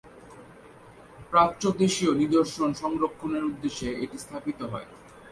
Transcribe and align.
প্রাচ্য 1.31 1.63
দেশিয় 1.81 2.11
নিদর্শন 2.21 2.69
সংরক্ষণের 2.81 3.43
উদ্দেশ্যে 3.49 3.89
এটি 4.03 4.17
স্থাপিত 4.25 4.59
হয়। 4.71 4.87